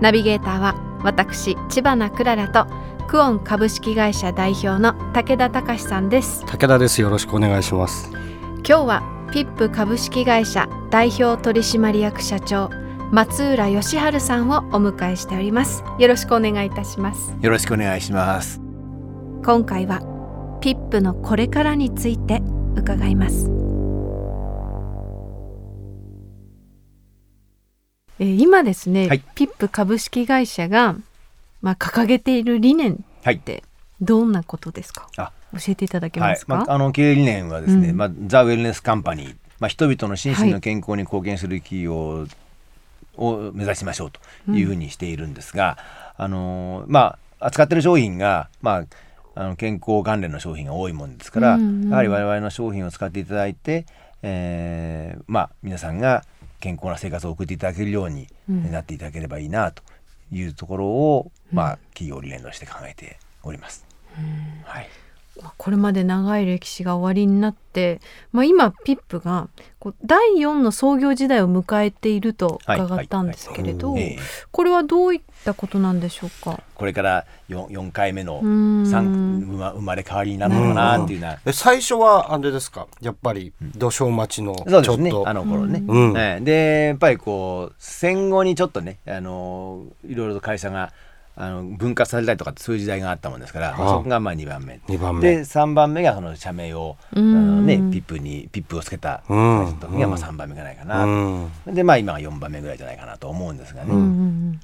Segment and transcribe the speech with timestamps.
[0.00, 2.66] ナビゲーターは私知花くららと
[3.08, 6.44] クオン株式会社代表の武田隆さんです。
[6.44, 7.00] 武田です。
[7.00, 8.10] よろしくお願いします。
[8.66, 12.70] 今日はピップ株式会社代表取締役社長
[13.12, 15.84] 松浦義治さんをお迎えしております。
[15.98, 17.34] よろしくお願いいたします。
[17.40, 18.60] よろしくお願いします。
[19.44, 20.00] 今回は
[20.60, 22.42] ピップのこれからについて
[22.74, 23.48] 伺います
[28.18, 29.22] えー今ですね、はい。
[29.34, 30.96] ピップ株式会社が
[31.62, 33.36] まあ掲げている理念はい。
[33.36, 33.62] って
[34.00, 35.32] どんなことですか、あ。
[35.52, 37.96] 教えていただけはいますか、まあ、あの経営理念はですね、うん。
[37.96, 42.26] まあ、ザ・ウェルネス・カンパニー、まあ、人々の心身の健康に貢献する企業
[43.16, 44.20] を目指しましょうと
[44.52, 45.78] いうふうにしているんですが、
[46.16, 48.84] あのまあ扱ってる商品が、まあ、
[49.34, 51.90] あの健康関連の商品が多いもんですから、うんうん。
[51.90, 53.86] やはり我々の商品を使っていただいて、
[54.22, 56.24] えーまあ、皆さんが
[56.60, 58.70] 健康な生活を送っていただけるようにうん。
[58.70, 59.82] なっていただければいいなと
[60.32, 63.84] いうところを、まあ、企業理念として考えております。
[64.64, 64.82] はい。
[64.82, 65.05] まあ
[65.58, 68.00] これまで長い歴史が終わりになって、
[68.32, 69.48] まあ、今ピップが
[69.78, 74.18] こう第4の創業時代を迎えていると伺ったんですけれど、ええ
[74.50, 76.60] これはどういったことなんでしょうか？
[76.74, 82.86] これから 4, 4回目の生ま生まれ変わりになるのかなっていうな、え最初はあれですか？
[83.02, 84.96] やっぱり土壌町のちょっと。
[84.96, 86.16] ねあの頃ね、うん。
[86.16, 86.44] ええ。
[86.44, 90.92] でやっぱりこう戦後にちょっとねあのいろいろと会社が
[91.38, 93.86] あの分割されたりとかってそういう時代があったもんですから、まああ。
[93.86, 94.80] あそこがまあ2番目。
[94.88, 95.20] 二番目。
[95.20, 97.56] で3番目がその社名をあうん。
[97.58, 99.76] の、ね、ピップにピップをつけたうん。
[99.78, 101.50] 時がまあ3番目ぐらいかな、うん。
[101.66, 104.58] でまあ今は4番目ぐらいじゃないかなと思うんですがね、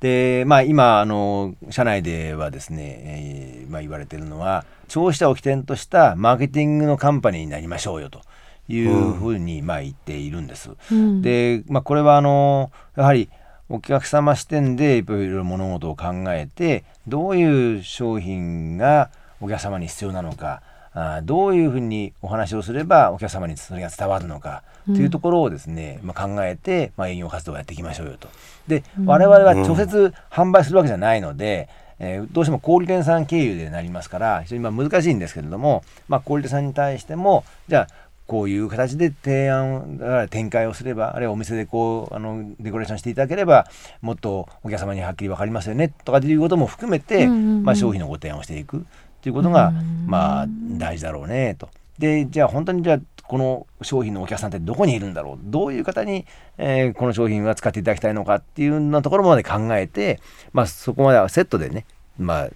[0.00, 8.20] でまあ今あの社内ではですね、えーまあ、言われてるのは消費者を起点としたマーケティングのカンパニーになりましょうよと
[8.68, 10.70] いうふうにまあ言っているんです。
[10.92, 11.22] うん。
[11.22, 13.28] で、まあ、これはあのやはり
[13.68, 19.10] お客様視点でいろいろ物事を考えてどういう商品が
[19.40, 20.62] お客様に必要なのか
[20.92, 28.28] あーどういうふうにお話をすればお客様にそれが伝わるのかというところをですね、まあ、考えて、まあ、営業活動をやっていきましょうよと。
[28.66, 31.68] で我々は直接販売するわけじゃないので、
[31.98, 43.66] えーどうしても小売店さん経由でなりますから非常にまあ難しいんですけれども、まあ、小売店さんに対してもじゃあこういう形で提案展開をすればあるいはお店でこうあのデコレーションしていただければ
[44.02, 48.84] もっとお客様にはっきり分かりますよねとかっていうことも含めて、うんうんうんまあ、商品のご提案をしていく
[49.22, 51.68] ということが、うんまあ大事だろうねと。
[51.98, 55.38] でじゃあ本当にじゃあこの商品のお客さんってどこにいるんだろう？
[55.42, 56.26] どういう方に、
[56.58, 60.20] えーこの商品は使っていただきたいのかっていうようなところまで考えて、
[60.52, 61.86] まあ、そこまではセットでね、
[62.18, 62.48] まあ、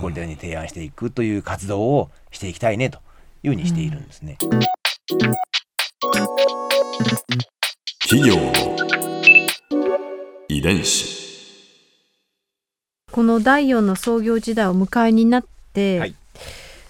[0.00, 2.98] 小売店に提案していくという活動をしていきたいねと
[3.42, 4.36] いうふうにしているんですね。
[8.08, 8.52] 企業の
[10.48, 11.14] 遺伝子。
[13.12, 16.14] この第4の創業時代を迎えになって、はい。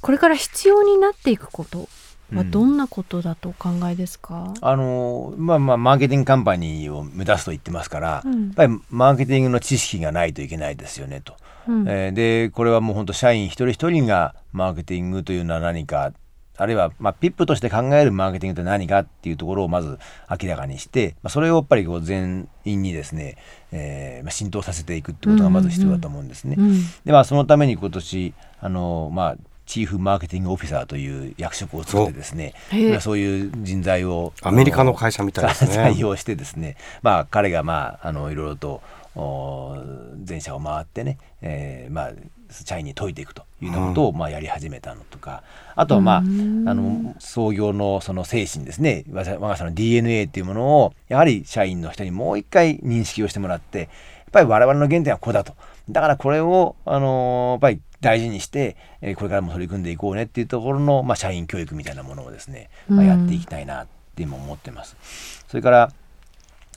[0.00, 2.50] これから必要になっていくことはうん。
[2.50, 8.46] どんなことだとお考えですか、あのまあまあマーケティングカンパニーを目指すと言ってますから、うん。
[8.46, 11.36] やっぱりマーケティングの知識がないといけないですよねと。
[11.68, 11.84] うん。
[11.86, 16.14] えーでこれはもう本当社員一人一人がマーケティングというのは何か
[16.58, 19.98] あるいは、まあ、ピップとして考えるマーケティングって何かっていうところをまず
[20.28, 23.36] 明らかにして、まあ、それをやっぱりこう全員にですね、
[23.72, 26.56] えーまあ、浸透させていくってことがまず必要だと思うんですね。
[26.58, 26.82] うん。
[27.04, 29.36] でまあそのために今年あのまあ
[29.66, 32.54] チーフマーケティングオフィサーという役職を作ってですね
[32.90, 35.74] まあそういう人材をアメリカの会社みたいですね。
[35.94, 38.82] 採用してですねまあ彼がまああのいろいろと
[39.14, 39.76] お
[40.24, 42.12] 全社を回ってね、えーまあ
[42.50, 45.42] 社員に説いていくというようなことを、まあやり始めたのとか
[45.74, 49.04] あとはまああの創業のその精神ですね。
[49.10, 53.88] 我が我が社の DNA っていうものをやはり社員の人にもう一回認識をしてもらってやっ
[54.32, 55.54] ぱり我々の原点はここだと。
[55.90, 65.44] だからこれを、あのーやっぱり大事にして、えーこれからも取り組んでいこうねっていうところの、まあ、社員教育みたいなものをですね、まあ、やっていきたいなって今思ってます。
[65.48, 65.92] それから、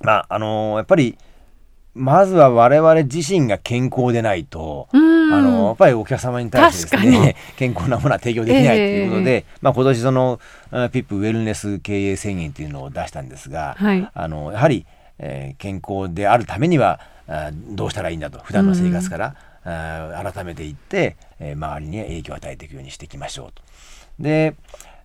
[0.01, 1.17] まああのーやっぱり
[1.93, 5.33] まずは我々自身が健康でないと、うん。
[5.33, 10.39] あのやっぱりお客様に対してですね健康なものは提供できないということで、まあ、今年その
[10.71, 14.09] あピップウェルネス経営宣言というのを出したんですが、はい。
[14.13, 14.85] あのやはり、
[15.19, 23.61] えー健康であるためにはあどうしたらいいんだと普段の生活から、あ改めていって、えー周りに影響を与えていくようにしていきましょうと。
[24.19, 24.55] で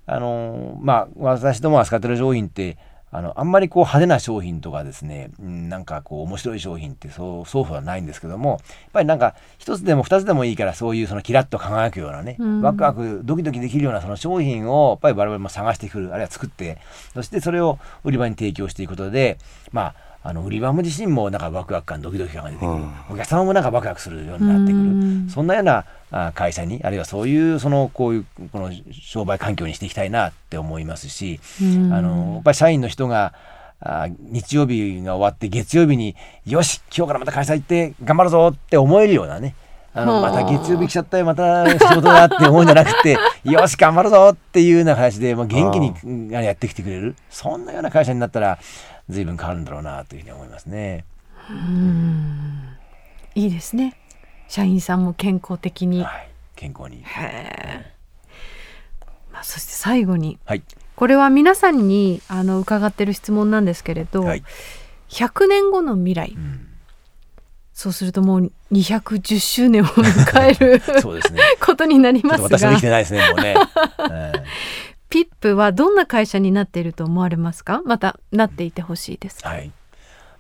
[0.07, 2.77] あのまあ私どもが扱ってる商品って
[3.13, 8.59] あのあんまりこう派手な商品とかですね、うんなんかこう面白い商品ってそうそうはないんですけどもやっ
[8.93, 12.63] ぱりなんか一つでも二つでもいいからそういうそのキラッと輝くようなね、うん。
[12.63, 16.79] ワクワクドキドキできるようなその商品をやっぱり我々も探してくるあるいは作って
[17.15, 19.39] そしてそれを売り場に提供していくことで
[19.73, 19.95] まあ
[20.29, 22.93] あの売り場も自身もなんかワクワク感ドキドキ感が出てくる、うん。
[23.11, 25.29] お客様もなんかワクワクするようになってくる、うん。
[25.31, 25.87] そんなようなあ
[26.35, 31.93] 会社にあるいはそういうそのこういうこの商売環境にしていきたいなって思いますし、うん。
[31.93, 33.35] あのやっぱり社員の人が
[33.81, 36.17] あ日曜日が終わって月曜日に
[36.47, 39.55] よし今日からまた会社行って頑張るぞって思えるようなね
[39.93, 40.33] あのはあ。
[40.33, 48.59] また月曜日来ちゃったよまた仕事だって思うんじゃなくて よし頑張るぞっていうような話で、まあ、元気にうんやってきてくれるそんなような会社になったら
[49.11, 51.05] 随分変わるんだろうなというふうに思いますね。
[53.35, 53.95] いいですね
[54.49, 57.03] 社員さんも健康的に、はい、健康に、
[59.33, 60.63] まあ、そして最後にはい。
[60.97, 64.43] これは皆さんにあの伺ってる質問なんですけれど、はい。
[65.11, 66.69] 100年後の未来、ん。
[67.75, 71.43] そうするともう210周年を迎える そうですね。
[71.61, 72.49] ことになりますが。
[72.49, 73.55] と私はできてないですねもうね。
[74.11, 74.45] え え
[75.11, 77.83] ピップはどんな会社になっていると思われますか？
[77.85, 79.47] またなっていてほしいです。
[79.47, 79.71] はい。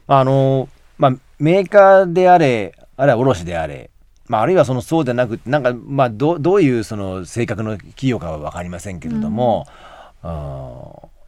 [0.06, 3.90] まああのまあメーカーであれあるいは卸であれ、
[4.28, 9.66] まああるいはそのそうでなくなんかまあどうどういうその性格の企業かは分かりませんけれども、
[10.22, 10.28] あ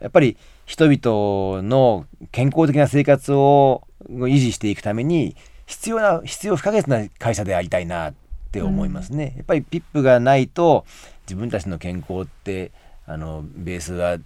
[0.00, 5.34] ーやっぱり人々の健康的な生活を維持していくために
[5.66, 8.14] 必要な必要不可欠な会社でありたいなっ
[8.52, 9.34] て思いますね。
[9.36, 10.84] やっぱりピップがないと
[11.26, 12.70] 自分たちの健康って
[13.06, 14.18] あのベースが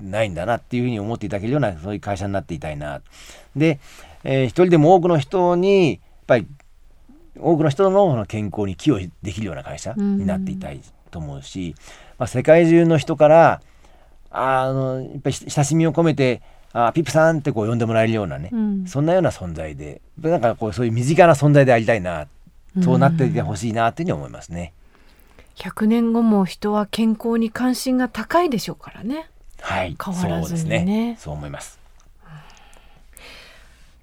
[0.00, 3.00] ないんだなっていうふうに思っていただけるようなそういう会社になっていたいな。
[3.56, 3.80] で、
[4.24, 6.46] えー一人でも多くの人にやっぱり
[7.38, 10.80] 多くの人の健康に寄与できるような会社になっていたい
[11.10, 11.74] と思うし、
[12.18, 13.62] まあ、世界中の人から
[14.30, 16.42] あのやっぱり親しみを込めて
[16.72, 22.28] あピップさんってこう呼んでもらえるようなね、うんそんなような存在でなんかこうそういう身近な存在でありたいな
[22.82, 24.74] そうなっていてほしいなというふうに思いますね。
[25.56, 29.30] 100年後も人は健康に関心が高いでしょうからね。
[29.60, 31.16] はい、変わらずにねそうですね。
[31.18, 31.78] そう思います。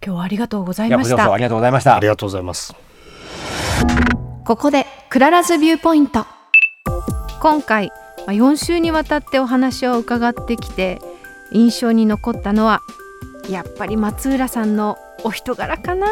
[0.05, 2.07] 今日はありがとうございましたありがとうございましたあり。
[2.07, 2.92] がとうございます。
[4.45, 6.25] ここでくらら's viewpoint。
[7.41, 7.91] 今回
[8.27, 11.01] 4週にわたってお話を伺ってきて
[11.51, 12.81] 印象に残ったのは
[13.49, 16.07] やっぱり松浦さんのお人柄かな。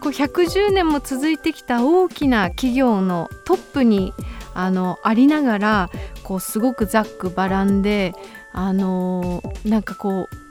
[0.00, 4.12] こう110年も続いてきた大きな企業のトップに
[4.54, 5.90] あのありながら
[6.22, 8.12] こうすごくざっくばらんで
[8.52, 10.41] あのなんかこう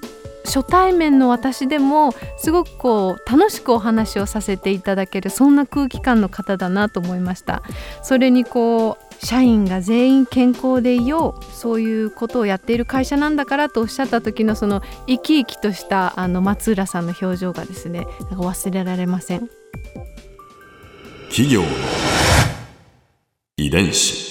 [0.51, 7.63] 初対面の私でもすごくこう楽しくお話をさせていただけるそんな空気感の方だなと思いました。
[8.03, 19.49] それにこう社員が全員健康でいようそういうことをやっている会社なんだからとおっしゃった時のその生き生きとしたあの松浦さんの表情がですねなんか忘れられません。
[21.29, 21.63] 企業
[23.55, 24.30] 遺伝子。